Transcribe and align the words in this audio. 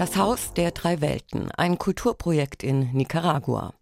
Das 0.00 0.16
Haus 0.16 0.54
der 0.54 0.70
drei 0.70 1.02
Welten, 1.02 1.50
ein 1.58 1.76
Kulturprojekt 1.76 2.62
in 2.62 2.90
Nicaragua. 2.94 3.74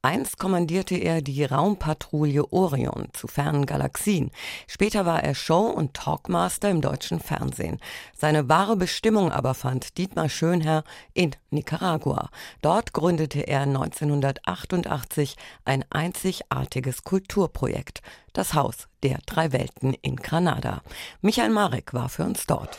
Einst 0.00 0.38
kommandierte 0.38 0.94
er 0.94 1.20
die 1.20 1.44
Raumpatrouille 1.44 2.50
Orion 2.50 3.08
zu 3.12 3.26
fernen 3.26 3.66
Galaxien. 3.66 4.30
Später 4.66 5.04
war 5.04 5.22
er 5.22 5.34
Show- 5.34 5.68
und 5.68 5.92
Talkmaster 5.92 6.70
im 6.70 6.80
deutschen 6.80 7.20
Fernsehen. 7.20 7.78
Seine 8.16 8.48
wahre 8.48 8.76
Bestimmung 8.76 9.30
aber 9.30 9.52
fand 9.52 9.98
Dietmar 9.98 10.30
Schönherr 10.30 10.82
in 11.12 11.32
Nicaragua. 11.50 12.30
Dort 12.62 12.94
gründete 12.94 13.46
er 13.46 13.60
1988 13.64 15.36
ein 15.66 15.84
einzigartiges 15.90 17.04
Kulturprojekt, 17.04 18.00
das 18.32 18.54
Haus 18.54 18.88
der 19.02 19.18
drei 19.26 19.52
Welten 19.52 19.92
in 20.00 20.16
Granada. 20.16 20.80
Michael 21.20 21.50
Marek 21.50 21.92
war 21.92 22.08
für 22.08 22.24
uns 22.24 22.46
dort. 22.46 22.78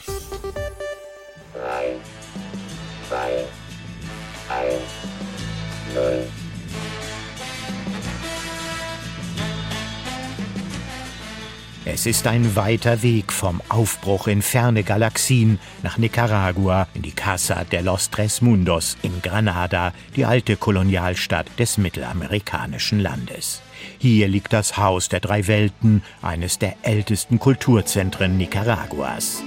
Es 11.89 12.05
ist 12.05 12.27
ein 12.27 12.55
weiter 12.55 13.01
Weg 13.01 13.33
vom 13.33 13.61
Aufbruch 13.69 14.27
in 14.27 14.41
ferne 14.41 14.83
Galaxien 14.83 15.57
nach 15.81 15.97
Nicaragua 15.97 16.87
in 16.93 17.01
die 17.01 17.11
Casa 17.11 17.63
de 17.63 17.81
los 17.81 18.11
Tres 18.11 18.41
Mundos 18.41 18.97
in 19.01 19.21
Granada, 19.21 19.93
die 20.15 20.25
alte 20.25 20.57
Kolonialstadt 20.57 21.47
des 21.57 21.77
mittelamerikanischen 21.77 22.99
Landes. 22.99 23.61
Hier 23.97 24.27
liegt 24.27 24.53
das 24.53 24.77
Haus 24.77 25.09
der 25.09 25.21
drei 25.21 25.47
Welten, 25.47 26.03
eines 26.21 26.59
der 26.59 26.75
ältesten 26.83 27.39
Kulturzentren 27.39 28.37
Nicaraguas. 28.37 29.41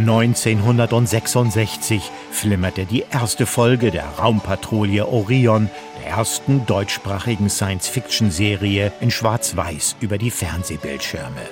1966 0.00 2.10
flimmerte 2.30 2.86
die 2.86 3.04
erste 3.10 3.46
Folge 3.46 3.90
der 3.90 4.06
Raumpatrouille 4.18 5.06
Orion, 5.06 5.70
der 6.02 6.12
ersten 6.12 6.66
deutschsprachigen 6.66 7.48
Science-Fiction-Serie, 7.48 8.92
in 9.00 9.10
Schwarz-Weiß 9.10 9.96
über 10.00 10.18
die 10.18 10.30
Fernsehbildschirme. 10.30 11.42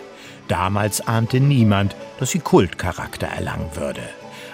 Damals 0.49 1.07
ahnte 1.07 1.41
niemand, 1.41 1.95
dass 2.19 2.31
sie 2.31 2.41
Kultcharakter 2.41 3.27
erlangen 3.27 3.71
würde. 3.75 4.03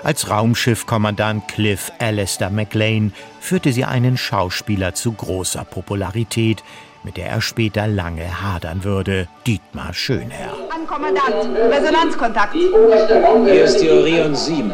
Als 0.02 0.28
Raumschiffkommandant 0.28 1.48
Cliff 1.48 1.90
Alistair 1.98 2.50
McLean 2.50 3.14
führte 3.40 3.72
sie 3.72 3.84
einen 3.84 4.18
Schauspieler 4.18 4.94
zu 4.94 5.12
großer 5.12 5.64
Popularität, 5.64 6.62
mit 7.04 7.16
der 7.16 7.28
er 7.28 7.40
später 7.40 7.86
lange 7.86 8.42
hadern 8.42 8.84
würde, 8.84 9.28
Dietmar 9.46 9.94
Schönherr. 9.94 10.63
An 10.84 10.86
Kommandant, 10.86 11.56
Resonanzkontakt. 11.70 12.54
Hier 12.54 13.64
ist 13.64 13.78
die 13.78 13.90
Orion 13.90 14.34
7 14.34 14.70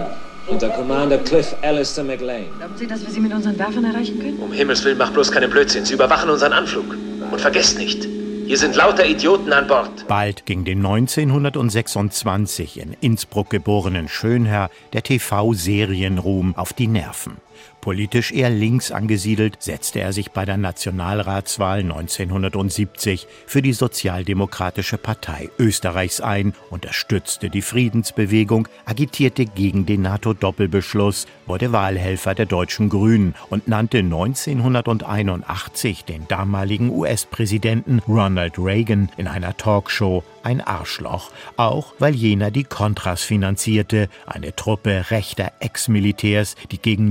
und 0.48 0.60
der 0.60 0.70
Commander 0.70 1.18
Cliff 1.18 1.54
Alistair 1.62 2.02
McLean. 2.02 2.46
Glauben 2.58 2.76
Sie, 2.76 2.86
dass 2.86 3.02
wir 3.02 3.10
Sie 3.10 3.20
mit 3.20 3.32
unseren 3.32 3.56
Werfern 3.56 3.84
erreichen 3.84 4.18
können? 4.18 4.38
Um 4.40 4.52
Himmels 4.52 4.84
Willen, 4.84 4.98
mach 4.98 5.12
bloß 5.12 5.30
keine 5.30 5.46
Blödsinn. 5.46 5.84
Sie 5.84 5.94
überwachen 5.94 6.28
unseren 6.28 6.52
Anflug. 6.52 6.96
Und 7.30 7.40
vergesst 7.40 7.78
nicht, 7.78 8.08
hier 8.46 8.58
sind 8.58 8.74
lauter 8.74 9.06
Idioten 9.06 9.52
an 9.52 9.68
Bord. 9.68 10.08
Bald 10.08 10.46
ging 10.46 10.64
den 10.64 10.84
1926 10.84 12.80
in 12.80 12.96
Innsbruck 13.00 13.48
geborenen 13.48 14.08
Schönherr 14.08 14.70
der 14.92 15.04
TV-Serienruhm 15.04 16.56
auf 16.56 16.72
die 16.72 16.88
Nerven. 16.88 17.36
Politisch 17.80 18.32
eher 18.32 18.50
links 18.50 18.92
angesiedelt, 18.92 19.56
setzte 19.58 20.00
er 20.00 20.12
sich 20.12 20.32
bei 20.32 20.44
der 20.44 20.58
Nationalratswahl 20.58 21.80
1970 21.80 23.26
für 23.46 23.62
die 23.62 23.72
Sozialdemokratische 23.72 24.98
Partei 24.98 25.48
Österreichs 25.58 26.20
ein, 26.20 26.52
unterstützte 26.68 27.48
die 27.48 27.62
Friedensbewegung, 27.62 28.68
agitierte 28.84 29.46
gegen 29.46 29.86
den 29.86 30.02
NATO-Doppelbeschluss, 30.02 31.26
wurde 31.46 31.72
Wahlhelfer 31.72 32.34
der 32.34 32.46
deutschen 32.46 32.90
Grünen 32.90 33.34
und 33.48 33.66
nannte 33.66 33.98
1981 33.98 36.04
den 36.04 36.28
damaligen 36.28 36.90
US-Präsidenten 36.90 38.02
Ronald 38.06 38.58
Reagan 38.58 39.10
in 39.16 39.26
einer 39.26 39.56
Talkshow 39.56 40.22
ein 40.42 40.60
Arschloch, 40.60 41.30
auch 41.56 41.94
weil 41.98 42.14
jener 42.14 42.50
die 42.50 42.64
Contras 42.64 43.22
finanzierte, 43.22 44.08
eine 44.26 44.54
Truppe 44.54 45.06
rechter 45.10 45.52
Ex-Militärs, 45.60 46.56
die 46.70 46.78
gegen 46.78 47.10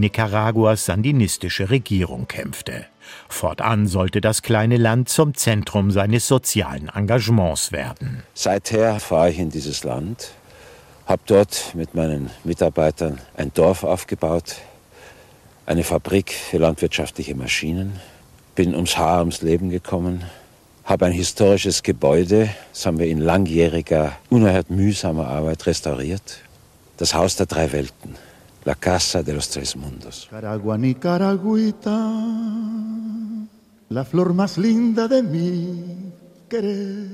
Nicaraguas 0.60 0.86
sandinistische 0.86 1.70
Regierung 1.70 2.28
kämpfte. 2.28 2.86
Fortan 3.30 3.88
sollte 3.88 4.20
das 4.20 4.42
kleine 4.42 4.76
Land 4.76 5.08
zum 5.08 5.34
Zentrum 5.34 5.90
seines 5.90 6.28
sozialen 6.28 6.90
Engagements 6.94 7.72
werden. 7.72 8.24
Seither 8.34 9.00
fahre 9.00 9.30
ich 9.30 9.40
in 9.40 9.50
dieses 9.50 9.86
Land, 9.86 10.32
habe 11.06 11.22
dort 11.28 11.74
mit 11.76 11.96
meinen 11.96 12.30
Mitarbeitern 12.44 13.20
ein 13.38 13.54
Dorf 13.54 13.86
aufgebaut, 13.86 14.58
eine 15.66 15.86
Fabrik 15.86 16.34
für 16.34 16.58
landwirtschaftliche 16.58 17.36
Maschinen, 17.36 17.98
bin 18.56 18.76
ums 18.76 18.98
Haar 18.98 19.20
ums 19.20 19.42
Leben 19.42 19.70
gekommen, 19.70 20.26
habe 20.84 21.06
ein 21.06 21.14
historisches 21.14 21.84
Gebäude, 21.84 22.50
das 22.74 22.86
haben 22.86 23.00
wir 23.00 23.08
in 23.08 23.22
langjähriger, 23.22 24.18
unerhört 24.30 24.70
mühsamer 24.70 25.30
Arbeit 25.30 25.66
restauriert. 25.68 26.40
Das 26.98 27.14
Haus 27.14 27.38
der 27.38 27.46
drei 27.46 27.72
Welten, 27.72 28.16
La 28.70 28.76
Casa 28.76 29.24
de 29.24 29.34
los 29.34 29.50
Tres 29.50 29.76
Mundos. 29.76 30.28
Caragua, 30.30 30.78
Nicaraguita, 30.78 32.14
la 33.90 34.06
flor 34.06 34.36
más 34.36 34.60
linda 34.60 35.08
de 35.08 35.24
mi 35.24 36.12
querer. 36.48 37.08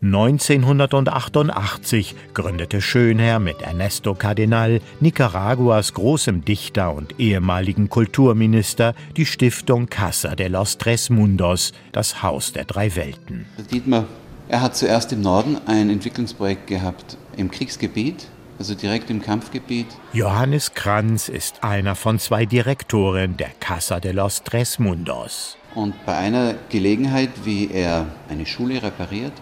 1988 0.00 2.14
gründete 2.34 2.80
Schönherr 2.80 3.40
mit 3.40 3.62
Ernesto 3.62 4.14
Cardenal, 4.14 4.80
Nicaraguas 5.00 5.92
großem 5.92 6.44
Dichter 6.44 6.94
und 6.94 7.18
ehemaligen 7.18 7.88
Kulturminister, 7.88 8.94
die 9.16 9.26
Stiftung 9.26 9.88
Casa 9.88 10.36
de 10.36 10.46
los 10.46 10.78
Tres 10.78 11.10
Mundos, 11.10 11.72
das 11.90 12.22
Haus 12.22 12.52
der 12.52 12.64
drei 12.64 12.94
Welten. 12.94 13.46
Dietmar, 13.72 14.04
er 14.46 14.60
hat 14.60 14.76
zuerst 14.76 15.12
im 15.12 15.20
Norden 15.20 15.58
ein 15.66 15.90
Entwicklungsprojekt 15.90 16.68
gehabt 16.68 17.16
im 17.36 17.50
Kriegsgebiet, 17.50 18.28
also 18.60 18.74
direkt 18.74 19.08
im 19.08 19.22
Kampfgebiet. 19.22 19.86
Johannes 20.12 20.74
Kranz 20.74 21.30
ist 21.30 21.64
einer 21.64 21.94
von 21.94 22.18
zwei 22.18 22.44
Direktoren 22.44 23.38
der 23.38 23.48
Casa 23.58 24.00
de 24.00 24.12
los 24.12 24.42
Tres 24.42 24.78
Mundos. 24.78 25.56
Und 25.74 25.94
bei 26.04 26.14
einer 26.14 26.54
Gelegenheit, 26.68 27.30
wie 27.44 27.70
er 27.70 28.06
eine 28.28 28.44
Schule 28.44 28.82
repariert, 28.82 29.32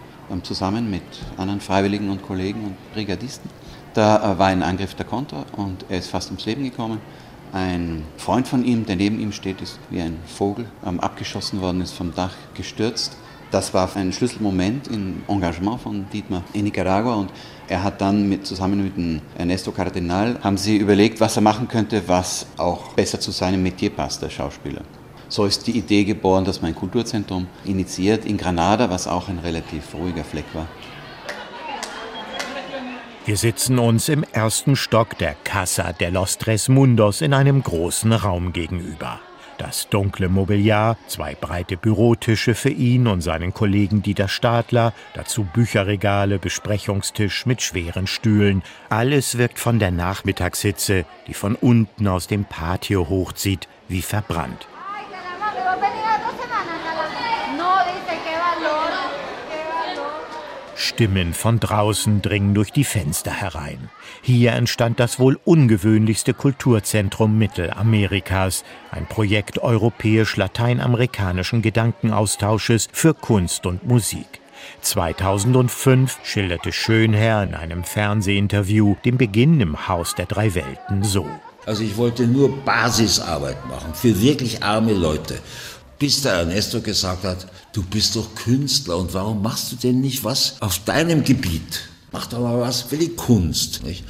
zusammen 0.42 0.88
mit 0.88 1.02
anderen 1.36 1.60
Freiwilligen 1.60 2.10
und 2.10 2.22
Kollegen 2.22 2.62
und 2.62 2.92
Brigadisten. 2.94 3.50
Da 3.94 4.34
äh, 4.34 4.38
war 4.38 4.48
ein 4.48 4.62
Angriff 4.62 4.94
der 4.94 5.06
Konter 5.06 5.46
und 5.56 5.86
er 5.88 5.98
ist 5.98 6.10
fast 6.10 6.28
ums 6.28 6.44
Leben 6.44 6.62
gekommen. 6.62 7.00
Ein 7.52 8.04
Freund 8.18 8.46
von 8.46 8.62
ihm, 8.62 8.84
der 8.84 8.96
neben 8.96 9.18
ihm 9.18 9.32
steht, 9.32 9.62
ist 9.62 9.80
wie 9.88 10.02
ein 10.02 10.18
Vogel 10.26 10.66
ähm, 10.86 11.00
abgeschossen 11.00 11.62
worden, 11.62 11.80
ist 11.80 11.94
vom 11.94 12.14
Dach 12.14 12.34
gestürzt. 12.54 13.16
Das 13.50 13.72
war 13.72 13.96
ein 13.96 14.12
Schlüsselmoment 14.12 14.88
im 14.88 15.22
Engagement 15.26 15.80
von 15.80 16.06
Dietmar 16.12 16.42
in 16.52 16.64
Nicaragua 16.64 17.14
und 17.14 17.30
er 17.68 17.82
hat 17.82 18.00
dann 18.00 18.28
mit, 18.28 18.46
zusammen 18.46 18.82
mit 18.82 18.96
dem 18.96 19.20
Ernesto 19.36 19.72
Cardenal 19.72 20.38
haben 20.42 20.56
sie 20.56 20.78
überlegt, 20.78 21.20
was 21.20 21.36
er 21.36 21.42
machen 21.42 21.68
könnte, 21.68 22.02
was 22.06 22.46
auch 22.56 22.94
besser 22.94 23.20
zu 23.20 23.30
seinem 23.30 23.62
Metier 23.62 23.90
passt, 23.90 24.22
der 24.22 24.30
Schauspieler. 24.30 24.82
So 25.28 25.44
ist 25.44 25.66
die 25.66 25.76
Idee 25.76 26.04
geboren, 26.04 26.46
dass 26.46 26.62
man 26.62 26.70
ein 26.70 26.74
Kulturzentrum 26.74 27.46
initiiert 27.66 28.24
in 28.24 28.38
Granada, 28.38 28.88
was 28.88 29.06
auch 29.06 29.28
ein 29.28 29.38
relativ 29.38 29.94
ruhiger 29.94 30.24
Fleck 30.24 30.46
war. 30.54 30.66
Wir 33.26 33.36
sitzen 33.36 33.78
uns 33.78 34.08
im 34.08 34.24
ersten 34.32 34.74
Stock 34.74 35.18
der 35.18 35.34
Casa 35.44 35.92
de 35.92 36.08
los 36.08 36.38
Tres 36.38 36.70
Mundos 36.70 37.20
in 37.20 37.34
einem 37.34 37.62
großen 37.62 38.10
Raum 38.14 38.54
gegenüber. 38.54 39.20
Das 39.58 39.88
dunkle 39.88 40.28
Mobiliar, 40.28 40.96
zwei 41.08 41.34
breite 41.34 41.76
Bürotische 41.76 42.54
für 42.54 42.70
ihn 42.70 43.08
und 43.08 43.22
seinen 43.22 43.52
Kollegen 43.52 44.02
Dieter 44.02 44.28
Stadler, 44.28 44.94
dazu 45.14 45.44
Bücherregale, 45.44 46.38
Besprechungstisch 46.38 47.44
mit 47.44 47.60
schweren 47.60 48.06
Stühlen. 48.06 48.62
Alles 48.88 49.36
wirkt 49.36 49.58
von 49.58 49.80
der 49.80 49.90
Nachmittagshitze, 49.90 51.04
die 51.26 51.34
von 51.34 51.56
unten 51.56 52.06
aus 52.06 52.28
dem 52.28 52.44
Patio 52.44 53.08
hochzieht, 53.08 53.68
wie 53.88 54.02
verbrannt. 54.02 54.68
Stimmen 60.98 61.32
von 61.32 61.60
draußen 61.60 62.22
dringen 62.22 62.54
durch 62.54 62.72
die 62.72 62.82
Fenster 62.82 63.30
herein. 63.30 63.88
Hier 64.20 64.54
entstand 64.54 64.98
das 64.98 65.20
wohl 65.20 65.38
ungewöhnlichste 65.44 66.34
Kulturzentrum 66.34 67.38
Mittelamerikas, 67.38 68.64
ein 68.90 69.06
Projekt 69.06 69.60
europäisch-lateinamerikanischen 69.60 71.62
Gedankenaustausches 71.62 72.88
für 72.90 73.14
Kunst 73.14 73.64
und 73.64 73.86
Musik. 73.86 74.26
2005 74.80 76.18
schilderte 76.24 76.72
Schönherr 76.72 77.44
in 77.44 77.54
einem 77.54 77.84
Fernsehinterview 77.84 78.96
den 79.04 79.18
Beginn 79.18 79.60
im 79.60 79.86
Haus 79.86 80.16
der 80.16 80.26
drei 80.26 80.56
Welten 80.56 81.04
so. 81.04 81.28
Also 81.64 81.84
ich 81.84 81.96
wollte 81.96 82.26
nur 82.26 82.56
Basisarbeit 82.64 83.68
machen 83.68 83.94
für 83.94 84.20
wirklich 84.20 84.64
arme 84.64 84.94
Leute. 84.94 85.38
Bis 85.98 86.22
der 86.22 86.32
Ernesto 86.32 86.80
gesagt 86.80 87.24
hat, 87.24 87.46
du 87.72 87.82
bist 87.82 88.16
doch 88.16 88.34
Künstler 88.34 88.96
und 88.98 89.14
warum 89.14 89.42
machst 89.42 89.72
du 89.72 89.76
denn 89.76 90.00
nicht 90.00 90.24
was 90.24 90.54
auf 90.60 90.78
deinem 90.84 91.24
Gebiet? 91.24 91.88
Mach 92.10 92.26
doch 92.26 92.40
mal 92.40 92.58
was 92.60 92.82
für 92.82 92.96
die 92.96 93.10
Kunst. 93.10 93.82
Nicht? 93.84 94.02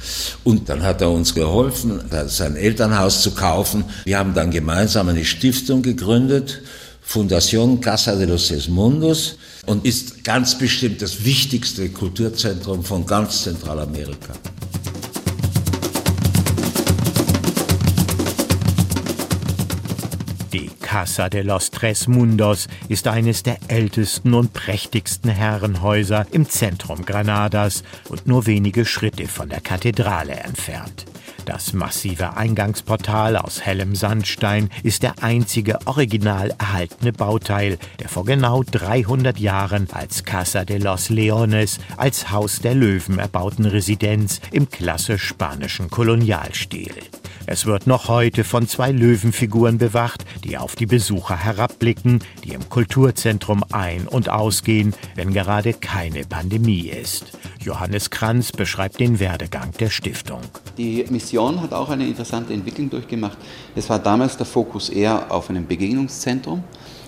Und 0.45 0.69
dann 0.69 0.83
hat 0.83 1.01
er 1.01 1.11
uns 1.11 1.35
geholfen, 1.35 1.99
sein 2.27 2.55
Elternhaus 2.55 3.21
zu 3.21 3.31
kaufen. 3.31 3.83
Wir 4.05 4.17
haben 4.17 4.33
dann 4.33 4.51
gemeinsam 4.51 5.09
eine 5.09 5.25
Stiftung 5.25 5.81
gegründet, 5.81 6.61
Fundación 7.05 7.81
Casa 7.81 8.15
de 8.15 8.27
los 8.27 8.47
Sesmundos, 8.47 9.35
und 9.65 9.85
ist 9.85 10.23
ganz 10.23 10.57
bestimmt 10.57 11.01
das 11.01 11.25
wichtigste 11.25 11.89
Kulturzentrum 11.89 12.83
von 12.83 13.05
ganz 13.05 13.43
Zentralamerika. 13.43 14.33
Casa 20.89 21.29
de 21.29 21.43
los 21.43 21.69
Tres 21.69 22.07
Mundos 22.07 22.67
ist 22.87 23.07
eines 23.07 23.43
der 23.43 23.59
ältesten 23.67 24.33
und 24.33 24.53
prächtigsten 24.53 25.29
Herrenhäuser 25.29 26.25
im 26.31 26.49
Zentrum 26.49 27.05
Granadas 27.05 27.83
und 28.09 28.25
nur 28.25 28.47
wenige 28.47 28.87
Schritte 28.87 29.27
von 29.27 29.49
der 29.49 29.61
Kathedrale 29.61 30.33
entfernt. 30.33 31.05
Das 31.49 31.73
massive 31.73 32.37
Eingangsportal 32.37 33.35
aus 33.35 33.61
hellem 33.65 33.95
Sandstein 33.95 34.69
ist 34.83 35.01
der 35.01 35.23
einzige 35.23 35.79
original 35.85 36.53
erhaltene 36.59 37.11
Bauteil, 37.11 37.79
der 37.97 38.07
vor 38.07 38.23
genau 38.23 38.61
300 38.61 39.39
Jahren 39.39 39.87
als 39.91 40.23
Casa 40.23 40.63
de 40.63 40.77
los 40.77 41.09
Leones, 41.09 41.79
als 41.97 42.29
Haus 42.29 42.59
der 42.59 42.75
Löwen 42.75 43.17
erbauten 43.17 43.65
Residenz 43.65 44.41
im 44.51 44.69
klassisch 44.69 45.23
spanischen 45.23 45.89
Kolonialstil. 45.89 46.93
Es 47.47 47.65
wird 47.65 47.87
noch 47.87 48.09
heute 48.09 48.43
von 48.43 48.67
zwei 48.67 48.91
Löwenfiguren 48.91 49.79
bewacht, 49.79 50.23
die 50.43 50.55
auf 50.55 50.75
die 50.75 50.85
Besucher 50.85 51.35
herabblicken, 51.35 52.19
die 52.43 52.53
im 52.53 52.69
Kulturzentrum 52.69 53.63
ein- 53.71 54.07
und 54.07 54.29
ausgehen, 54.29 54.93
wenn 55.15 55.33
gerade 55.33 55.73
keine 55.73 56.25
Pandemie 56.25 56.89
ist. 56.89 57.31
Johannes 57.59 58.11
Kranz 58.11 58.51
beschreibt 58.51 58.99
den 58.99 59.19
Werdegang 59.19 59.71
der 59.79 59.89
Stiftung. 59.89 60.41
Die 60.77 61.03
Mission 61.09 61.38
hat 61.39 61.73
auch 61.73 61.89
eine 61.89 62.05
interessante 62.05 62.53
Entwicklung 62.53 62.89
durchgemacht. 62.89 63.37
Es 63.75 63.89
war 63.89 63.99
damals 63.99 64.37
der 64.37 64.45
Fokus 64.45 64.89
eher 64.89 65.31
auf 65.31 65.49
einem 65.49 65.65
Begegnungszentrum 65.65 66.63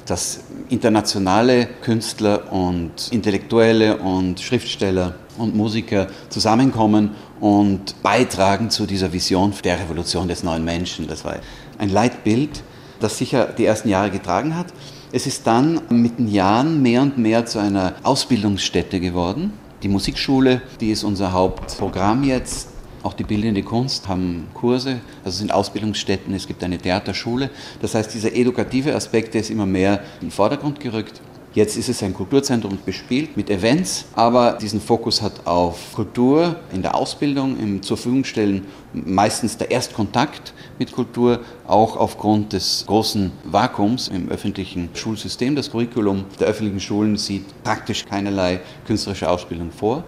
dass 0.05 0.41
internationale 0.69 1.67
Künstler 1.81 2.51
und 2.51 3.09
Intellektuelle 3.11 3.97
und 3.97 4.39
Schriftsteller 4.39 5.15
und 5.37 5.55
Musiker 5.55 6.07
zusammenkommen 6.29 7.11
und 7.39 8.01
beitragen 8.03 8.69
zu 8.69 8.85
dieser 8.85 9.13
Vision 9.13 9.53
der 9.63 9.79
Revolution 9.79 10.27
des 10.27 10.43
neuen 10.43 10.63
Menschen. 10.63 11.07
Das 11.07 11.23
war 11.25 11.37
ein 11.77 11.89
Leitbild, 11.89 12.63
das 12.99 13.17
sicher 13.17 13.45
die 13.45 13.65
ersten 13.65 13.89
Jahre 13.89 14.11
getragen 14.11 14.55
hat. 14.55 14.67
Es 15.11 15.27
ist 15.27 15.47
dann 15.47 15.81
mit 15.89 16.19
den 16.19 16.27
Jahren 16.27 16.81
mehr 16.81 17.01
und 17.01 17.17
mehr 17.17 17.45
zu 17.45 17.59
einer 17.59 17.95
Ausbildungsstätte 18.03 18.99
geworden. 18.99 19.53
Die 19.83 19.87
Musikschule, 19.87 20.61
die 20.79 20.91
ist 20.91 21.03
unser 21.03 21.31
Hauptprogramm 21.31 22.23
jetzt. 22.23 22.70
Auch 23.03 23.13
die 23.13 23.23
bildende 23.23 23.63
Kunst 23.63 24.07
haben 24.07 24.47
Kurse, 24.53 25.01
also 25.23 25.37
sind 25.37 25.51
Ausbildungsstätten, 25.51 26.33
es 26.35 26.47
gibt 26.47 26.63
eine 26.63 26.77
Theaterschule. 26.77 27.49
Das 27.81 27.95
heißt, 27.95 28.13
dieser 28.13 28.35
edukative 28.35 28.95
Aspekt 28.95 29.33
der 29.33 29.41
ist 29.41 29.49
immer 29.49 29.65
mehr 29.65 30.01
in 30.21 30.27
den 30.27 30.31
Vordergrund 30.31 30.79
gerückt. 30.79 31.19
Jetzt 31.53 31.75
ist 31.75 31.89
es 31.89 32.01
ein 32.01 32.13
Kulturzentrum 32.13 32.77
bespielt 32.85 33.35
mit 33.35 33.49
Events, 33.49 34.05
aber 34.15 34.53
diesen 34.53 34.79
Fokus 34.79 35.21
hat 35.21 35.45
auf 35.45 35.93
Kultur 35.93 36.55
in 36.71 36.81
der 36.81 36.95
Ausbildung, 36.95 37.59
im 37.59 37.81
zur 37.83 37.97
Verfügung 37.97 38.23
stellen, 38.23 38.67
meistens 38.93 39.57
der 39.57 39.69
Erstkontakt 39.69 40.53
mit 40.79 40.93
Kultur, 40.93 41.41
auch 41.67 41.97
aufgrund 41.97 42.53
des 42.53 42.85
großen 42.87 43.33
Vakuums 43.43 44.07
im 44.07 44.29
öffentlichen 44.29 44.91
Schulsystem. 44.93 45.57
Das 45.57 45.69
Curriculum 45.69 46.23
der 46.39 46.47
öffentlichen 46.47 46.79
Schulen 46.79 47.17
sieht 47.17 47.43
praktisch 47.65 48.05
keinerlei 48.05 48.61
künstlerische 48.87 49.29
Ausbildung 49.29 49.71
vor. 49.71 50.05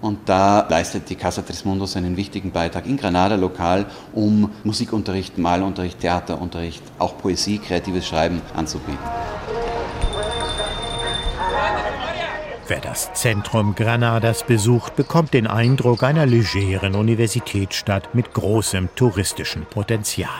Und 0.00 0.28
da 0.28 0.66
leistet 0.68 1.10
die 1.10 1.14
Casa 1.14 1.42
Tres 1.42 1.64
Mundos 1.64 1.96
einen 1.96 2.16
wichtigen 2.16 2.50
Beitrag 2.50 2.86
in 2.86 2.96
Granada 2.96 3.34
lokal, 3.34 3.86
um 4.14 4.50
Musikunterricht, 4.64 5.36
Malunterricht, 5.36 6.00
Theaterunterricht, 6.00 6.82
auch 6.98 7.18
Poesie, 7.18 7.58
kreatives 7.58 8.06
Schreiben 8.06 8.40
anzubieten. 8.54 8.98
Wer 12.66 12.80
das 12.80 13.12
Zentrum 13.14 13.74
Granadas 13.74 14.44
besucht, 14.44 14.94
bekommt 14.94 15.34
den 15.34 15.48
Eindruck 15.48 16.04
einer 16.04 16.24
legeren 16.24 16.94
Universitätsstadt 16.94 18.14
mit 18.14 18.32
großem 18.32 18.90
touristischen 18.94 19.66
Potenzial. 19.66 20.30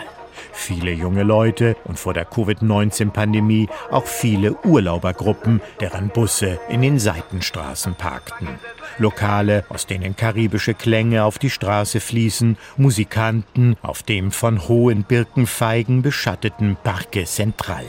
Viele 0.53 0.93
junge 0.93 1.23
Leute 1.23 1.77
und 1.85 1.99
vor 1.99 2.15
der 2.15 2.25
Covid-19-Pandemie 2.25 3.69
auch 3.91 4.07
viele 4.07 4.57
Urlaubergruppen, 4.65 5.61
deren 5.81 6.09
Busse 6.09 6.59
in 6.69 6.83
den 6.83 6.99
Seitenstraßen 6.99 7.95
parkten. 7.95 8.49
Lokale, 8.99 9.65
aus 9.69 9.87
denen 9.87 10.17
karibische 10.17 10.75
Klänge 10.75 11.25
auf 11.25 11.39
die 11.39 11.51
Straße 11.51 12.01
fließen, 12.01 12.59
Musikanten 12.77 13.77
auf 13.83 14.03
dem 14.03 14.33
von 14.33 14.69
hohen 14.69 15.05
Birkenfeigen 15.05 16.03
beschatteten 16.03 16.77
Parque 16.83 17.25
Central, 17.25 17.85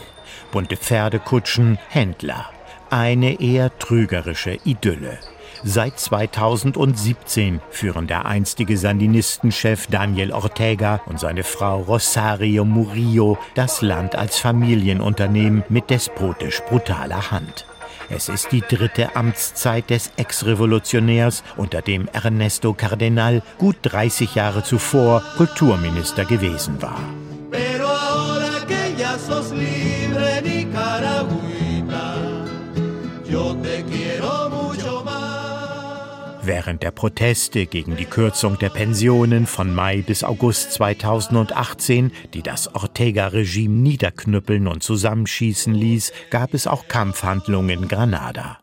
bunte 0.51 0.77
Pferdekutschen, 0.77 1.77
Händler 1.89 2.49
eine 2.91 3.39
eher 3.39 3.77
trügerische 3.79 4.57
Idylle. 4.65 5.17
Seit 5.63 5.99
2017 5.99 7.61
führen 7.69 8.07
der 8.07 8.25
einstige 8.25 8.77
Sandinistenchef 8.77 9.85
Daniel 9.87 10.31
Ortega 10.31 11.01
und 11.05 11.19
seine 11.19 11.43
Frau 11.43 11.81
Rosario 11.81 12.65
Murillo 12.65 13.37
das 13.53 13.83
Land 13.83 14.15
als 14.15 14.39
Familienunternehmen 14.39 15.63
mit 15.69 15.91
despotisch 15.91 16.61
brutaler 16.67 17.29
Hand. 17.29 17.67
Es 18.09 18.27
ist 18.27 18.51
die 18.51 18.61
dritte 18.61 19.15
Amtszeit 19.15 19.89
des 19.91 20.11
Ex-Revolutionärs, 20.17 21.43
unter 21.57 21.81
dem 21.81 22.09
Ernesto 22.11 22.73
Cardenal 22.73 23.43
gut 23.59 23.77
30 23.83 24.35
Jahre 24.35 24.63
zuvor 24.63 25.23
Kulturminister 25.37 26.25
gewesen 26.25 26.81
war. 26.81 26.99
Pero 27.51 27.87
ahora 27.87 28.65
que 28.67 28.99
ya 28.99 29.17
sos 29.17 29.51
libre, 29.51 29.80
Während 36.43 36.81
der 36.81 36.89
Proteste 36.89 37.67
gegen 37.67 37.97
die 37.97 38.05
Kürzung 38.05 38.57
der 38.57 38.69
Pensionen 38.69 39.45
von 39.45 39.75
Mai 39.75 40.01
bis 40.01 40.23
August 40.23 40.71
2018, 40.71 42.11
die 42.33 42.41
das 42.41 42.73
Ortega-Regime 42.73 43.75
niederknüppeln 43.75 44.67
und 44.67 44.81
zusammenschießen 44.81 45.71
ließ, 45.71 46.11
gab 46.31 46.55
es 46.55 46.65
auch 46.65 46.87
Kampfhandlungen 46.87 47.83
in 47.83 47.87
Granada. 47.87 48.57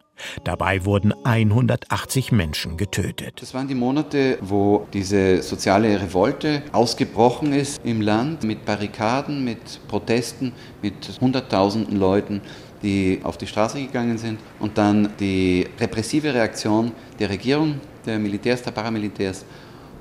Dabei 0.45 0.85
wurden 0.85 1.14
180 1.25 2.33
Menschen 2.33 2.76
getötet. 2.76 3.41
Das 3.41 3.55
waren 3.55 3.69
die 3.69 3.76
Monate, 3.76 4.38
wo 4.41 4.87
diese 4.93 5.43
soziale 5.43 6.00
Revolte 6.00 6.62
ausgebrochen 6.73 7.52
ist 7.52 7.81
im 7.85 8.00
Land 8.00 8.43
mit 8.43 8.64
Barrikaden, 8.64 9.45
mit 9.45 9.81
Protesten, 9.87 10.52
mit 10.83 11.19
Hunderttausenden 11.21 11.97
Leuten 11.97 12.41
die 12.82 13.20
auf 13.23 13.37
die 13.38 13.47
Straße 13.47 13.80
gegangen 13.80 14.18
sind 14.18 14.38
und 14.61 14.78
dann 14.78 15.11
die 15.18 15.66
repressive 15.80 16.32
Reaktion 16.32 16.92
der 17.18 17.30
Regierung, 17.30 17.80
der 18.06 18.18
Militärs, 18.18 18.62
der 18.62 18.70
Paramilitärs, 18.70 19.44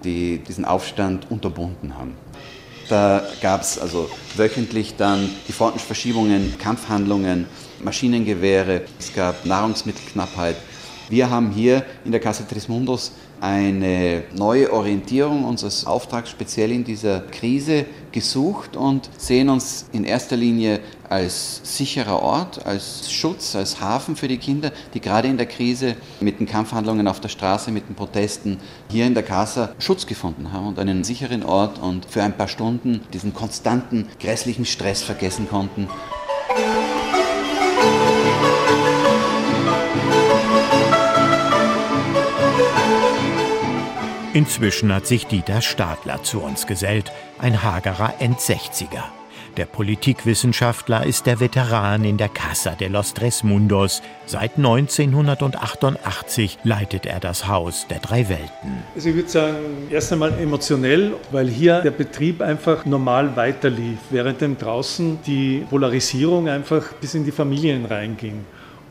die 0.03 0.39
diesen 0.39 0.65
Aufstand 0.65 1.29
unterbunden 1.29 1.98
haben. 1.98 2.13
Da 2.89 3.24
gab 3.41 3.62
es 3.62 3.77
also 3.77 4.10
wöchentlich 4.36 4.96
dann 4.96 5.29
die 5.48 5.51
Frontenverschiebungen, 5.51 6.57
Kampfhandlungen, 6.57 7.46
Maschinengewehre, 7.84 8.84
es 8.98 9.13
gab 9.13 9.46
Nahrungsmittelknappheit. 9.46 10.55
Wir 11.10 11.29
haben 11.29 11.51
hier 11.51 11.86
in 12.05 12.12
der 12.12 12.22
Casa 12.22 12.43
Tres 12.43 12.67
Mundos 12.67 13.12
eine 13.41 14.24
neue 14.36 14.72
Orientierung 14.72 15.44
unseres 15.44 15.86
Auftrags 15.86 16.29
speziell 16.29 16.72
in 16.72 16.84
dieser 16.84 17.22
Krise 17.22 17.86
gesucht 18.12 18.75
und 18.75 19.10
sehen 19.17 19.50
uns 19.50 19.86
in 19.91 20.03
erster 20.03 20.36
Linie 20.36 20.79
als 21.10 21.62
sicherer 21.63 22.22
Ort, 22.22 22.65
als 22.65 23.12
Schutz, 23.12 23.56
als 23.56 23.79
Hafen 23.79 24.15
für 24.15 24.27
die 24.27 24.38
Kinder, 24.38 24.72
die 24.94 25.01
gerade 25.01 25.27
in 25.27 25.38
der 25.38 25.46
Krise 25.46 25.96
mit 26.20 26.39
den 26.39 26.48
Kampfhandlungen 26.48 27.08
auf 27.08 27.20
der 27.20 27.29
Straße, 27.29 27.72
mit 27.72 27.88
den 27.88 27.96
Protesten 27.96 28.58
hier 28.89 29.06
in 29.06 29.13
der 29.13 29.24
Casa 29.24 29.70
Schutz 29.79 30.06
gefunden 30.06 30.51
haben 30.51 30.67
und 30.67 30.79
einen 30.79 31.03
sicheren 31.03 31.44
Ort 31.44 31.79
und 31.79 32.06
für 32.06 32.24
ein 32.24 32.36
paar 32.36 32.48
Stunden 32.48 33.01
diesen 33.13 33.34
konstanten, 33.34 34.08
grässlichen 34.20 34.65
Stress 34.65 35.03
vergessen 35.03 35.48
konnten. 35.50 35.88
Inzwischen 44.34 44.93
hat 44.93 45.07
sich 45.07 45.25
Dieter 45.25 45.62
Stadler 45.62 46.22
zu 46.22 46.41
uns 46.41 46.67
gesellt, 46.67 47.13
ein 47.39 47.63
hagerer 47.63 48.15
Endsechziger. 48.19 49.05
Der 49.55 49.65
Politikwissenschaftler 49.65 51.05
ist 51.05 51.25
der 51.25 51.39
Veteran 51.39 52.03
in 52.03 52.17
der 52.17 52.27
Casa 52.29 52.75
de 52.75 52.89
los 52.89 53.13
Tres 53.15 53.43
Mundos. 53.43 54.03
Seit 54.27 54.57
1988 54.57 56.60
leitet 56.63 57.07
er 57.07 57.19
das 57.19 57.48
Haus 57.48 57.88
der 57.89 57.98
drei 57.98 58.29
Welten. 58.29 58.84
Also 58.93 59.10
ich 59.10 59.15
würde 59.15 59.29
sagen, 59.29 59.88
erst 59.89 60.13
einmal 60.13 60.38
emotionell, 60.39 61.13
weil 61.31 61.48
hier 61.48 61.81
der 61.81 61.89
Betrieb 61.89 62.43
einfach 62.43 62.86
normal 62.86 63.36
weiterlief, 63.36 63.98
während 64.12 64.62
draußen 64.62 65.17
die 65.25 65.65
Polarisierung 65.67 66.50
einfach 66.50 66.93
bis 66.93 67.15
in 67.15 67.25
die 67.25 67.31
Familien 67.31 67.86
reinging. 67.86 68.46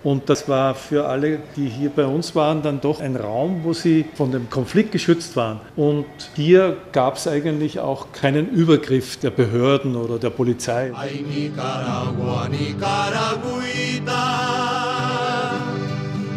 Und 0.07 0.31
das 0.31 0.49
war 0.49 0.77
für 0.77 1.09
alle, 1.09 1.41
die 1.57 1.67
hier 1.67 1.91
bei 1.91 2.07
uns 2.07 2.37
waren, 2.37 2.63
dann 2.63 2.81
doch 2.81 3.01
ein 3.01 3.17
Raum, 3.17 3.65
wo 3.65 3.73
sie 3.73 4.05
von 4.15 4.31
dem 4.31 4.49
Konflikt 4.49 4.93
geschützt 4.93 5.35
waren. 5.35 5.59
Und 5.75 6.07
hier 6.37 6.77
gab 6.93 7.17
es 7.17 7.27
eigentlich 7.27 7.81
auch 7.81 8.13
keinen 8.13 8.49
Übergriff 8.51 9.17
der 9.17 9.31
Behörden 9.31 9.97
oder 9.97 10.21
der 10.21 10.31
Polizei. 10.31 10.93
Ay, 10.95 11.25
Nicaragua, 11.29 12.49
Nicaraguita, 12.49 14.13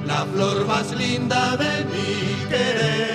la 0.08 0.26
flor 0.34 0.66
más 0.66 0.92
linda 0.98 1.56
de 1.56 1.86
mi 1.92 2.48
querer. 2.50 3.09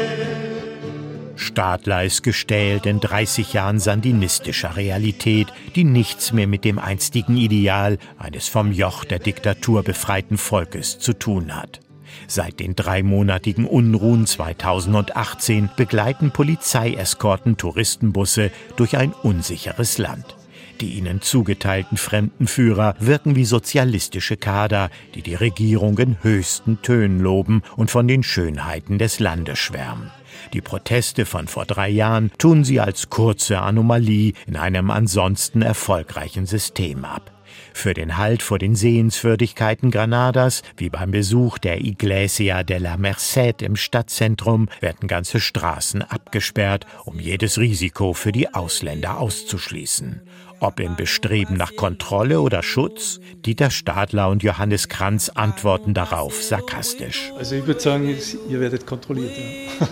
Stadler 1.54 2.02
ist 2.02 2.24
gestählt 2.24 2.84
in 2.84 2.98
30 2.98 3.52
Jahren 3.52 3.78
sandinistischer 3.78 4.74
Realität, 4.74 5.52
die 5.76 5.84
nichts 5.84 6.32
mehr 6.32 6.48
mit 6.48 6.64
dem 6.64 6.80
einstigen 6.80 7.36
Ideal 7.36 7.98
eines 8.18 8.48
vom 8.48 8.72
Joch 8.72 9.04
der 9.04 9.20
Diktatur 9.20 9.84
befreiten 9.84 10.36
Volkes 10.36 10.98
zu 10.98 11.12
tun 11.12 11.54
hat. 11.54 11.78
Seit 12.26 12.58
den 12.58 12.74
dreimonatigen 12.74 13.66
Unruhen 13.66 14.26
2018 14.26 15.70
begleiten 15.76 16.32
Polizeieskorten 16.32 17.56
Touristenbusse 17.56 18.50
durch 18.74 18.96
ein 18.96 19.12
unsicheres 19.12 19.98
Land. 19.98 20.34
Die 20.80 20.94
ihnen 20.94 21.22
zugeteilten 21.22 21.96
Fremdenführer 21.96 22.96
wirken 22.98 23.36
wie 23.36 23.44
sozialistische 23.44 24.36
Kader, 24.36 24.90
die 25.14 25.22
die 25.22 25.36
Regierung 25.36 25.96
in 25.98 26.16
höchsten 26.20 26.82
Tönen 26.82 27.20
loben 27.20 27.62
und 27.76 27.92
von 27.92 28.08
den 28.08 28.24
Schönheiten 28.24 28.98
des 28.98 29.20
Landes 29.20 29.60
schwärmen. 29.60 30.10
Die 30.52 30.60
Proteste 30.60 31.26
von 31.26 31.48
vor 31.48 31.66
drei 31.66 31.88
Jahren 31.88 32.30
tun 32.38 32.64
sie 32.64 32.80
als 32.80 33.10
kurze 33.10 33.60
Anomalie 33.60 34.32
in 34.46 34.56
einem 34.56 34.90
ansonsten 34.90 35.62
erfolgreichen 35.62 36.46
System 36.46 37.04
ab. 37.04 37.30
Für 37.72 37.92
den 37.92 38.16
Halt 38.16 38.42
vor 38.42 38.58
den 38.58 38.76
Sehenswürdigkeiten 38.76 39.90
Granadas, 39.90 40.62
wie 40.76 40.90
beim 40.90 41.10
Besuch 41.10 41.58
der 41.58 41.80
Iglesia 41.80 42.62
de 42.62 42.78
la 42.78 42.96
Merced 42.96 43.62
im 43.62 43.76
Stadtzentrum, 43.76 44.68
werden 44.80 45.08
ganze 45.08 45.40
Straßen 45.40 46.02
abgesperrt, 46.02 46.86
um 47.04 47.18
jedes 47.18 47.58
Risiko 47.58 48.12
für 48.12 48.32
die 48.32 48.54
Ausländer 48.54 49.18
auszuschließen. 49.18 50.22
Ob 50.64 50.80
im 50.80 50.96
Bestreben 50.96 51.58
nach 51.58 51.76
Kontrolle 51.76 52.40
oder 52.40 52.62
Schutz? 52.62 53.20
Dieter 53.44 53.68
Stadler 53.68 54.30
und 54.30 54.42
Johannes 54.42 54.88
Kranz 54.88 55.28
antworten 55.28 55.92
darauf 55.92 56.42
sarkastisch. 56.42 57.30
Also 57.36 57.56
ich 57.56 57.66
würde 57.66 57.80
sagen, 57.80 58.16
ihr 58.48 58.60
werdet 58.60 58.86
kontrolliert. 58.86 59.36
Ja. 59.78 59.86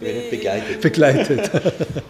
begleitet. 0.30 0.80
begleitet. 0.80 1.50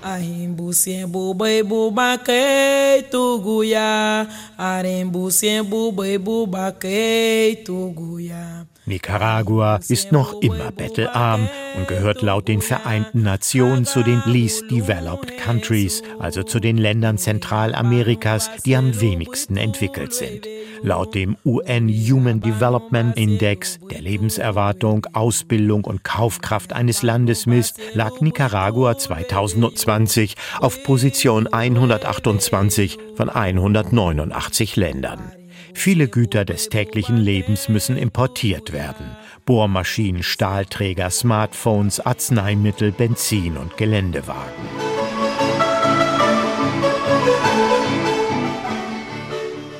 Nicaragua 8.86 9.80
ist 9.88 10.12
noch 10.12 10.40
immer 10.42 10.70
bettelarm 10.70 11.48
und 11.76 11.88
gehört 11.88 12.22
laut 12.22 12.46
den 12.46 12.62
Vereinten 12.62 13.22
Nationen 13.22 13.84
zu 13.84 14.04
den 14.04 14.22
Least 14.26 14.70
Developed 14.70 15.36
Countries, 15.38 16.04
also 16.20 16.44
zu 16.44 16.60
den 16.60 16.78
Ländern 16.78 17.18
Zentralamerikas, 17.18 18.48
die 18.64 18.76
am 18.76 19.00
wenigsten 19.00 19.56
entwickelt 19.56 20.14
sind. 20.14 20.46
Laut 20.82 21.16
dem 21.16 21.36
UN 21.44 21.88
Human 21.88 22.40
Development 22.40 23.16
Index, 23.16 23.80
der 23.90 24.02
Lebenserwartung, 24.02 25.04
Ausbildung 25.12 25.82
und 25.82 26.04
Kaufkraft 26.04 26.72
eines 26.72 27.02
Landes 27.02 27.46
misst, 27.46 27.80
lag 27.94 28.20
Nicaragua 28.20 28.96
2020 28.96 30.36
auf 30.60 30.84
Position 30.84 31.48
128 31.48 32.98
von 33.16 33.30
189 33.30 34.76
Ländern. 34.76 35.32
Viele 35.78 36.08
Güter 36.08 36.44
des 36.44 36.68
täglichen 36.68 37.18
Lebens 37.18 37.68
müssen 37.68 37.96
importiert 37.96 38.72
werden. 38.72 39.14
Bohrmaschinen, 39.44 40.24
Stahlträger, 40.24 41.10
Smartphones, 41.10 42.00
Arzneimittel, 42.00 42.90
Benzin 42.90 43.56
und 43.56 43.76
Geländewagen. 43.76 44.40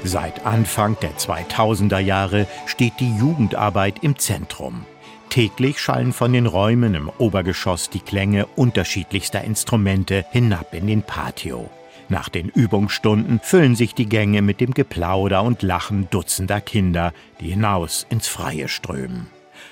Seit 0.05 0.47
Anfang 0.47 0.97
der 1.01 1.17
2000er 1.17 1.99
Jahre 1.99 2.47
steht 2.67 3.01
die 3.01 3.17
Jugendarbeit 3.17 4.05
im 4.05 4.17
Zentrum. 4.19 4.85
Täglich 5.31 5.81
schallen 5.81 6.13
von 6.13 6.33
den 6.33 6.47
Räumen 6.47 6.95
im 6.95 7.11
Obergeschoss 7.19 7.91
die 7.91 8.01
Klänge 8.01 8.47
unterschiedlichster 8.55 9.43
Instrumente 9.43 10.27
hinab 10.31 10.73
in 10.75 10.87
den 10.87 11.03
Patio. 11.03 11.69
Nach 12.09 12.29
den 12.29 12.49
Übungsstunden 12.49 13.41
füllen 13.43 13.75
sich 13.75 13.95
die 13.95 14.09
Gänge 14.09 14.41
mit 14.41 14.61
dem 14.61 14.75
Geplauder 14.75 15.43
und 15.43 15.63
Lachen 15.63 16.09
dutzender 16.11 16.61
Kinder, 16.61 17.13
die 17.41 17.51
hinaus 17.51 18.07
ins 18.11 18.29
Freie 18.29 18.69
strömen. 18.69 19.27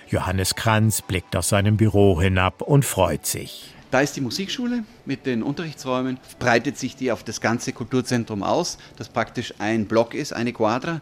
Johannes 0.08 0.56
Kranz 0.56 1.00
blickt 1.00 1.36
aus 1.36 1.48
seinem 1.48 1.76
Büro 1.76 2.20
hinab 2.20 2.62
und 2.62 2.84
freut 2.84 3.24
sich. 3.24 3.72
Da 3.92 4.00
ist 4.00 4.16
die 4.16 4.20
Musikschule 4.20 4.82
mit 5.04 5.24
den 5.24 5.44
Unterrichtsräumen, 5.44 6.18
breitet 6.40 6.76
sich 6.76 6.96
die 6.96 7.12
auf 7.12 7.22
das 7.22 7.40
ganze 7.40 7.72
Kulturzentrum 7.72 8.42
aus, 8.42 8.78
das 8.96 9.08
praktisch 9.08 9.54
ein 9.58 9.86
Block 9.86 10.14
ist, 10.14 10.32
eine 10.32 10.52
Quadra 10.52 11.00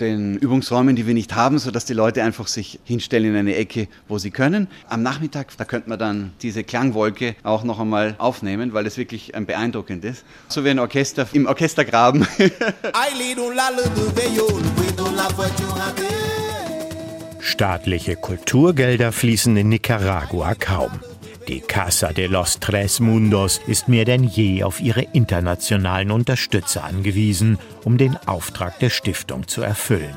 den 0.00 0.36
Übungsräumen, 0.36 0.96
die 0.96 1.06
wir 1.06 1.14
nicht 1.14 1.34
haben, 1.34 1.58
sodass 1.58 1.84
die 1.84 1.92
Leute 1.92 2.22
einfach 2.22 2.46
sich 2.46 2.80
hinstellen 2.84 3.30
in 3.30 3.36
eine 3.36 3.56
Ecke, 3.56 3.88
wo 4.08 4.18
sie 4.18 4.30
können. 4.30 4.68
Am 4.88 5.02
Nachmittag, 5.02 5.56
da 5.56 5.64
könnte 5.64 5.88
man 5.88 5.98
dann 5.98 6.32
diese 6.42 6.64
Klangwolke 6.64 7.36
auch 7.42 7.64
noch 7.64 7.78
einmal 7.78 8.14
aufnehmen, 8.18 8.72
weil 8.72 8.86
es 8.86 8.96
wirklich 8.96 9.32
beeindruckend 9.32 10.04
ist. 10.04 10.24
So 10.48 10.64
wie 10.64 10.70
ein 10.70 10.78
Orchester 10.78 11.28
im 11.32 11.46
Orchestergraben. 11.46 12.26
Staatliche 17.40 18.16
Kulturgelder 18.16 19.12
fließen 19.12 19.56
in 19.56 19.68
Nicaragua 19.68 20.54
kaum. 20.54 21.00
Die 21.50 21.60
Casa 21.60 22.12
de 22.12 22.28
los 22.28 22.60
Tres 22.60 23.00
Mundos 23.00 23.60
ist 23.66 23.88
mehr 23.88 24.04
denn 24.04 24.22
je 24.22 24.62
auf 24.62 24.80
ihre 24.80 25.00
internationalen 25.00 26.12
Unterstützer 26.12 26.84
angewiesen, 26.84 27.58
um 27.82 27.98
den 27.98 28.16
Auftrag 28.28 28.78
der 28.78 28.88
Stiftung 28.88 29.48
zu 29.48 29.60
erfüllen. 29.60 30.14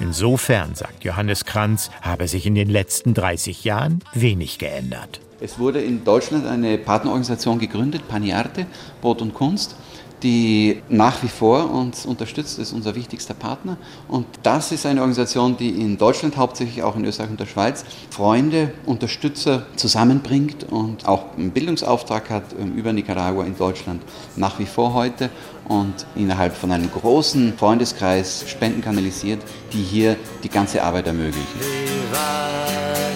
Insofern, 0.00 0.74
sagt 0.74 1.04
Johannes 1.04 1.44
Kranz, 1.44 1.90
habe 2.00 2.28
sich 2.28 2.46
in 2.46 2.54
den 2.54 2.70
letzten 2.70 3.12
30 3.12 3.62
Jahren 3.62 4.02
wenig 4.14 4.58
geändert. 4.58 5.20
Es 5.38 5.58
wurde 5.58 5.82
in 5.82 6.02
Deutschland 6.02 6.46
eine 6.46 6.78
Partnerorganisation 6.78 7.58
gegründet, 7.58 8.08
Paniarte, 8.08 8.64
Brot 9.02 9.20
und 9.20 9.34
Kunst 9.34 9.76
die 10.22 10.82
nach 10.88 11.22
wie 11.22 11.28
vor 11.28 11.70
uns 11.70 12.06
unterstützt, 12.06 12.58
ist 12.58 12.72
unser 12.72 12.94
wichtigster 12.94 13.34
Partner. 13.34 13.76
Und 14.08 14.26
das 14.42 14.72
ist 14.72 14.86
eine 14.86 15.00
Organisation, 15.00 15.56
die 15.56 15.68
in 15.70 15.98
Deutschland, 15.98 16.36
hauptsächlich 16.36 16.82
auch 16.82 16.96
in 16.96 17.04
Österreich 17.04 17.30
und 17.30 17.38
der 17.40 17.46
Schweiz, 17.46 17.84
Freunde, 18.10 18.72
Unterstützer 18.86 19.66
zusammenbringt 19.76 20.64
und 20.64 21.06
auch 21.06 21.36
einen 21.36 21.50
Bildungsauftrag 21.50 22.30
hat 22.30 22.44
ähm, 22.58 22.74
über 22.74 22.92
Nicaragua 22.92 23.44
in 23.44 23.56
Deutschland 23.56 24.02
nach 24.36 24.58
wie 24.58 24.66
vor 24.66 24.94
heute 24.94 25.30
und 25.68 26.06
innerhalb 26.16 26.56
von 26.56 26.72
einem 26.72 26.90
großen 26.90 27.56
Freundeskreis 27.56 28.44
Spenden 28.48 28.82
kanalisiert, 28.82 29.40
die 29.72 29.82
hier 29.82 30.16
die 30.42 30.48
ganze 30.48 30.82
Arbeit 30.82 31.06
ermöglichen. 31.06 31.60
Viva 31.60 32.50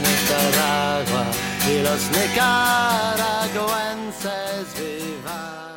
Nicaragua, 0.01 1.27
los 1.83 2.09
Nicaraguenses, 2.13 4.79
viva. 4.79 4.94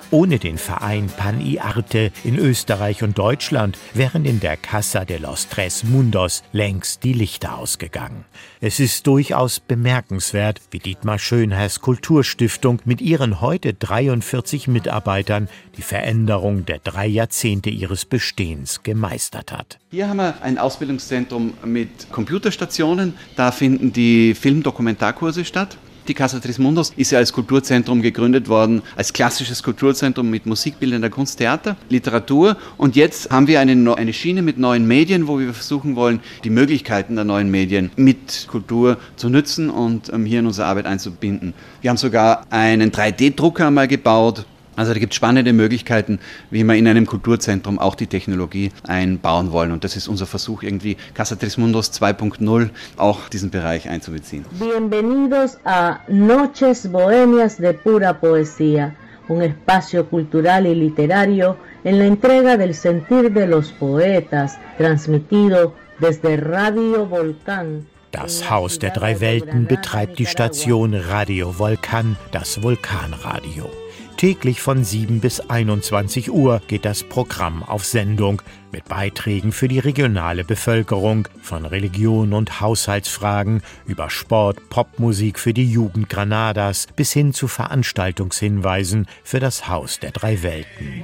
Ohne 0.09 0.39
den 0.39 0.57
Verein 0.57 1.07
Pan 1.07 1.41
y 1.41 1.59
Arte 1.59 2.13
in 2.23 2.37
Österreich 2.37 3.03
und 3.03 3.17
Deutschland 3.17 3.77
wären 3.93 4.23
in 4.23 4.39
der 4.39 4.55
Casa 4.55 5.03
de 5.03 5.17
los 5.17 5.49
Tres 5.49 5.83
Mundos 5.83 6.43
längst 6.53 7.03
die 7.03 7.11
Lichter 7.11 7.57
ausgegangen. 7.57 8.23
Es 8.61 8.79
ist 8.79 9.05
durchaus 9.05 9.59
bemerkenswert, 9.59 10.61
wie 10.71 10.79
Dietmar 10.79 11.19
Schönherrs 11.19 11.81
Kulturstiftung 11.81 12.81
mit 12.85 13.01
ihren 13.01 13.41
heute 13.41 13.73
43 13.73 14.69
Mitarbeitern 14.69 15.49
die 15.75 15.81
Veränderung 15.81 16.65
der 16.65 16.79
drei 16.79 17.05
Jahrzehnte 17.05 17.69
ihres 17.69 18.05
Bestehens 18.05 18.83
gemeistert 18.83 19.51
hat. 19.51 19.77
Hier 19.91 20.07
haben 20.07 20.17
wir 20.17 20.41
ein 20.41 20.57
Ausbildungszentrum 20.57 21.53
mit 21.65 22.09
Computerstationen. 22.13 23.15
Da 23.35 23.51
finden 23.51 23.91
die 23.91 24.35
Filmdokumentarkurse 24.35 25.43
statt. 25.43 25.77
Die 26.07 26.13
Casa 26.13 26.39
Trismundos 26.39 26.93
ist 26.95 27.11
ja 27.11 27.19
als 27.19 27.33
Kulturzentrum 27.33 28.01
gegründet 28.01 28.47
worden, 28.47 28.81
als 28.95 29.11
klassisches 29.11 29.61
Kulturzentrum 29.61 30.29
mit 30.29 30.45
musikbildender 30.45 31.09
Kunst, 31.09 31.37
Theater, 31.37 31.75
Literatur. 31.89 32.55
Und 32.77 32.95
jetzt 32.95 33.29
haben 33.29 33.47
wir 33.47 33.59
eine, 33.59 33.97
eine 33.97 34.13
Schiene 34.13 34.41
mit 34.41 34.57
neuen 34.57 34.87
Medien, 34.87 35.27
wo 35.27 35.37
wir 35.37 35.53
versuchen 35.53 35.97
wollen, 35.97 36.21
die 36.45 36.49
Möglichkeiten 36.49 37.15
der 37.15 37.25
neuen 37.25 37.51
Medien 37.51 37.91
mit 37.97 38.47
Kultur 38.47 38.97
zu 39.17 39.27
nützen 39.27 39.69
und 39.69 40.13
ähm, 40.13 40.25
hier 40.25 40.39
in 40.39 40.45
unsere 40.45 40.67
Arbeit 40.67 40.85
einzubinden. 40.85 41.53
Wir 41.81 41.89
haben 41.89 41.97
sogar 41.97 42.45
einen 42.49 42.91
3D-Drucker 42.91 43.67
einmal 43.67 43.89
gebaut, 43.89 44.45
Also 44.77 44.93
da 44.93 44.99
gibt 44.99 45.11
es 45.13 45.17
spannende 45.17 45.53
Möglichkeiten, 45.53 46.19
wie 46.51 46.63
wir 46.63 46.75
in 46.75 46.87
einem 46.87 47.07
Kulturzentrum 47.07 47.79
auch 47.79 47.95
die 47.95 48.05
Technologie 48.05 48.71
einbauen 48.83 49.51
wollen. 49.51 49.71
Und 49.71 49.83
das 49.83 49.95
ist 49.95 50.07
unser 50.07 50.27
Versuch, 50.27 50.61
irgendwie 50.61 50.97
Casa 51.15 51.35
Trismundos 51.35 51.91
2.0 51.93 52.69
auch 52.95 53.27
diesen 53.27 53.49
Bereich 53.49 53.89
einzubeziehen. 53.89 54.45
Bienvenidos 54.51 55.57
a 55.65 55.99
Noches 56.07 56.91
Bohemias 56.91 57.57
de 57.57 57.73
Pura 57.73 58.13
Poesía, 58.13 58.93
un 59.27 59.41
espacio 59.41 60.05
cultural 60.05 60.67
y 60.67 60.75
literario 60.75 61.57
en 61.83 61.97
la 61.97 62.05
entrega 62.05 62.55
del 62.55 62.75
sentir 62.75 63.33
de 63.33 63.47
los 63.47 63.71
poetas, 63.71 64.59
transmitido 64.77 65.73
desde 65.99 66.37
Radio 66.37 67.09
Volcán. 67.09 67.87
Das 68.11 68.47
Haus 68.49 68.77
der 68.77 68.91
drei 68.91 69.19
Welten 69.19 69.65
betreibt 69.65 70.19
die 70.19 70.27
Station 70.27 70.93
Radio 70.93 71.57
Volcan, 71.57 72.15
das 72.31 72.61
Vulkanradio. 72.61 73.86
Täglich 74.17 74.61
von 74.61 74.83
7 74.83 75.19
bis 75.19 75.39
21 75.41 76.31
Uhr 76.31 76.59
geht 76.67 76.85
das 76.85 77.03
Programm 77.03 77.61
auf 77.61 77.85
Sendung 77.85 78.41
mit 78.71 78.85
Beiträgen 78.85 79.51
für 79.51 79.67
die 79.67 79.77
regionale 79.77 80.43
Bevölkerung, 80.43 81.27
von 81.39 81.67
Religion 81.67 82.33
und 82.33 82.59
Haushaltsfragen 82.59 83.61
über 83.85 84.09
Sport, 84.09 84.69
Popmusik 84.69 85.37
für 85.37 85.53
die 85.53 85.71
Jugend 85.71 86.09
Granadas 86.09 86.87
bis 86.95 87.13
hin 87.13 87.31
zu 87.31 87.47
Veranstaltungshinweisen 87.47 89.05
für 89.23 89.39
das 89.39 89.67
Haus 89.67 89.99
der 89.99 90.09
drei 90.09 90.41
Welten. 90.41 91.03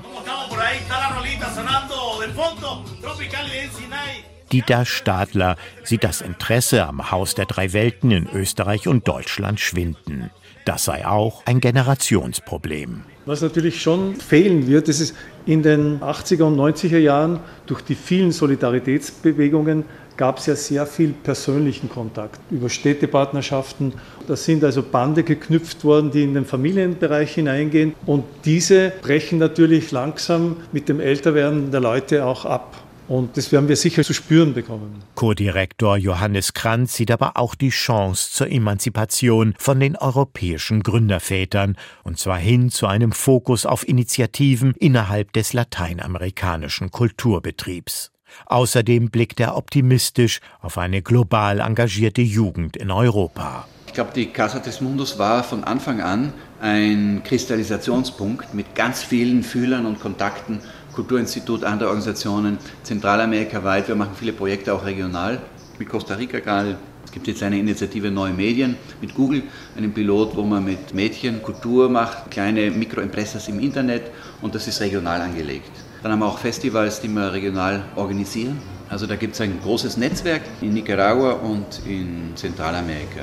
Dieter 4.52 4.86
Stadler 4.86 5.56
sieht 5.84 6.04
das 6.04 6.22
Interesse 6.22 6.88
am 6.88 7.12
Haus 7.12 7.36
der 7.36 7.46
drei 7.46 7.74
Welten 7.74 8.10
in 8.10 8.28
Österreich 8.28 8.88
und 8.88 9.08
Deutschland 9.08 9.60
schwinden. 9.60 10.32
Das 10.66 10.86
sei 10.86 11.06
auch 11.06 11.44
ein 11.46 11.60
Generationsproblem. 11.60 13.04
Was 13.26 13.42
natürlich 13.42 13.82
schon 13.82 14.16
fehlen 14.16 14.68
wird, 14.68 14.88
das 14.88 15.00
ist 15.00 15.16
in 15.46 15.64
den 15.64 16.00
80er 16.00 16.44
und 16.44 16.58
90er 16.58 16.98
Jahren 16.98 17.40
durch 17.66 17.82
die 17.82 17.96
vielen 17.96 18.32
Solidaritätsbewegungen 18.32 19.86
gab 20.16 20.38
es 20.38 20.46
ja 20.46 20.56
sehr 20.56 20.86
viel 20.86 21.14
persönlichen 21.14 21.90
Kontakt 21.90 22.40
über 22.52 22.70
Städtepartnerschaften. 22.70 23.94
Da 24.28 24.36
sind 24.36 24.64
also 24.64 24.84
Bande 24.84 25.24
geknüpft 25.24 25.84
worden, 25.84 26.12
die 26.12 26.24
in 26.24 26.34
den 26.34 26.46
Familienbereich 26.46 27.34
hineingehen. 27.34 27.96
Und 28.06 28.24
diese 28.46 28.94
brechen 29.02 29.40
natürlich 29.40 29.92
langsam 29.92 30.58
mit 30.72 30.88
dem 30.88 31.00
Älterwerden 31.00 31.72
der 31.72 31.80
Leute 31.80 32.26
auch 32.26 32.46
ab. 32.46 32.83
Und 33.08 33.36
das 33.38 33.52
werden 33.52 33.68
wir 33.68 33.76
sicher 33.76 34.04
zu 34.04 34.14
spüren 34.14 34.54
bekommen. 34.54 35.04
Co-Direktor 35.16 35.98
Johannes 35.98 36.54
Kranz 36.54 36.94
sieht 36.94 37.12
aber 37.12 37.38
auch 37.38 37.56
die 37.56 37.70
Chance 37.70 38.32
zur 38.32 38.50
Emanzipation 38.50 39.54
von 39.58 39.80
den 39.80 39.98
europäischen 39.98 40.84
Gründervätern, 40.84 41.76
und 42.04 42.18
zwar 42.18 42.38
hin 42.38 42.70
zu 42.70 42.88
einem 42.88 43.12
Fokus 43.12 43.66
auf 43.66 43.88
Initiativen 43.88 44.74
innerhalb 44.80 45.34
des 45.34 45.54
lateinamerikanischen 45.54 46.92
Kulturbetriebs. 46.92 48.12
Außerdem 48.46 49.12
blickt 49.12 49.40
er 49.40 49.58
optimistisch 49.58 50.40
auf 50.62 50.78
eine 50.78 51.02
global 51.02 51.60
engagierte 51.60 52.22
Jugend 52.22 52.78
in 52.78 52.90
Europa. 52.90 53.68
Ich 53.88 53.94
glaube, 53.94 54.12
die 54.16 54.26
Casa 54.26 54.58
des 54.58 54.82
Mundus 54.82 55.20
war 55.20 55.44
von 55.44 55.64
Anfang 55.64 56.02
an 56.02 56.34
ein 56.60 57.22
Kristallisationspunkt 57.24 58.56
mit 58.56 58.74
ganz 58.74 59.04
vielen 59.04 59.44
Fühlern 59.44 59.86
und 59.86 60.00
Kontakten 60.00 60.62
Kulturinstitut, 60.94 61.64
andere 61.64 61.90
Organisationen, 61.90 62.58
Zentralamerika 62.84 63.64
weit. 63.64 63.88
Wir 63.88 63.96
machen 63.96 64.14
viele 64.18 64.34
Projekte 64.34 64.74
auch 64.74 64.86
regional, 64.86 65.42
mit 65.80 65.90
Costa 65.90 66.16
Rica 66.16 66.40
gerade. 66.40 66.78
Es 67.06 67.12
gibt 67.12 67.28
jetzt 67.28 67.44
eine 67.44 67.60
Initiative 67.60 68.10
Neue 68.10 68.34
Medien 68.34 68.76
mit 69.02 69.14
Google, 69.14 69.44
einem 69.78 69.92
Pilot, 69.92 70.36
wo 70.36 70.44
man 70.44 70.64
mit 70.64 70.94
Mädchen 70.94 71.44
Kultur 71.44 71.90
macht, 71.90 72.32
kleine 72.32 72.72
Mikroimpressas 72.72 73.48
im 73.50 73.60
Internet 73.60 74.04
und 74.42 74.56
das 74.56 74.68
ist 74.68 74.82
regional 74.82 75.22
angelegt. 75.22 75.72
Dann 76.02 76.12
haben 76.12 76.20
wir 76.20 76.28
auch 76.28 76.40
Festivals, 76.40 77.02
die 77.02 77.08
wir 77.10 77.32
regional 77.32 77.84
organisieren. 77.96 78.60
Also 78.90 79.08
da 79.08 79.16
gibt 79.16 79.36
es 79.36 79.42
ein 79.42 79.60
großes 79.62 79.98
Netzwerk 79.98 80.42
in 80.62 80.74
Nicaragua 80.74 81.34
und 81.34 81.82
in 81.88 82.36
Zentralamerika. 82.36 83.22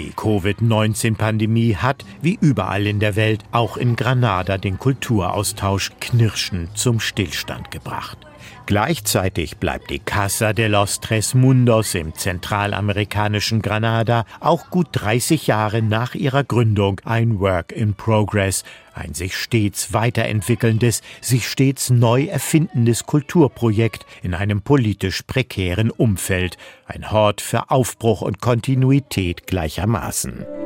Die 0.00 0.12
Covid-19-Pandemie 0.16 1.76
hat, 1.76 2.06
wie 2.22 2.38
überall 2.40 2.86
in 2.86 3.00
der 3.00 3.16
Welt, 3.16 3.44
auch 3.52 3.76
in 3.76 3.96
Granada 3.96 4.56
den 4.56 4.78
Kulturaustausch 4.78 5.90
knirschend 6.00 6.78
zum 6.78 7.00
Stillstand 7.00 7.70
gebracht. 7.70 8.29
Gleichzeitig 8.66 9.56
bleibt 9.56 9.90
die 9.90 9.98
Casa 9.98 10.52
de 10.52 10.68
los 10.68 11.00
Tres 11.00 11.34
Mundos 11.34 11.94
im 11.94 12.14
zentralamerikanischen 12.14 13.62
Granada 13.62 14.24
auch 14.38 14.70
gut 14.70 14.88
30 14.92 15.48
Jahre 15.48 15.82
nach 15.82 16.14
ihrer 16.14 16.44
Gründung 16.44 17.00
ein 17.04 17.40
Work 17.40 17.72
in 17.72 17.94
Progress, 17.94 18.64
ein 18.94 19.14
sich 19.14 19.36
stets 19.36 19.92
weiterentwickelndes, 19.92 21.02
sich 21.20 21.48
stets 21.48 21.90
neu 21.90 22.24
erfindendes 22.24 23.06
Kulturprojekt 23.06 24.06
in 24.22 24.34
einem 24.34 24.62
politisch 24.62 25.22
prekären 25.22 25.90
Umfeld, 25.90 26.56
ein 26.86 27.10
Hort 27.10 27.40
für 27.40 27.70
Aufbruch 27.70 28.20
und 28.22 28.40
Kontinuität 28.40 29.46
gleichermaßen. 29.46 30.59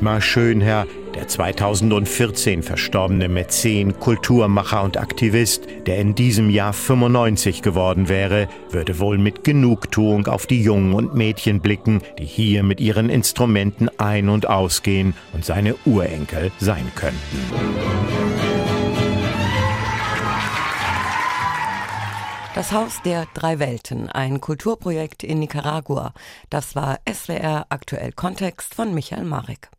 Dietmar 0.00 0.22
Schönherr, 0.22 0.86
der 1.14 1.28
2014 1.28 2.62
verstorbene 2.62 3.28
Mäzen, 3.28 4.00
Kulturmacher 4.00 4.82
und 4.82 4.96
Aktivist, 4.96 5.66
der 5.84 5.98
in 5.98 6.14
diesem 6.14 6.48
Jahr 6.48 6.72
95 6.72 7.60
geworden 7.60 8.08
wäre, 8.08 8.48
würde 8.70 8.98
wohl 8.98 9.18
mit 9.18 9.44
Genugtuung 9.44 10.26
auf 10.26 10.46
die 10.46 10.62
Jungen 10.62 10.94
und 10.94 11.14
Mädchen 11.14 11.60
blicken, 11.60 12.00
die 12.18 12.24
hier 12.24 12.62
mit 12.62 12.80
ihren 12.80 13.10
Instrumenten 13.10 13.90
ein- 13.98 14.30
und 14.30 14.48
ausgehen 14.48 15.12
und 15.34 15.44
seine 15.44 15.74
Urenkel 15.84 16.50
sein 16.58 16.90
könnten. 16.94 17.38
Das 22.54 22.72
Haus 22.72 23.02
der 23.04 23.26
drei 23.34 23.58
Welten, 23.58 24.08
ein 24.08 24.40
Kulturprojekt 24.40 25.24
in 25.24 25.40
Nicaragua. 25.40 26.14
Das 26.48 26.74
war 26.74 27.00
SWR 27.06 27.66
aktuell 27.68 28.12
Kontext 28.12 28.74
von 28.74 28.94
Michael 28.94 29.24
Marek. 29.24 29.68